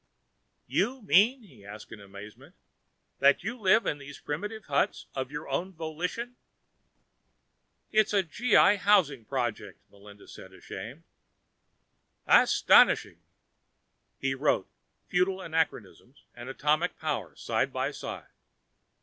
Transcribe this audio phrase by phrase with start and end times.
[0.65, 2.55] "You mean," he asked in amazement,
[3.19, 6.37] "that you live in these primitive huts of your own volition?"
[7.91, 8.77] "It's a G.I.
[8.77, 11.03] housing project," Melinda said, ashamed.
[12.25, 13.19] "Astonishing."
[14.17, 14.67] He wrote:
[15.07, 18.25] _Feudal anachronisms and atomic power, side by side.